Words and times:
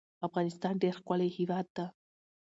افغانستان 0.27 0.73
ډیر 0.83 0.93
ښکلی 0.99 1.29
هیواد 1.37 1.67
ده 1.75 1.85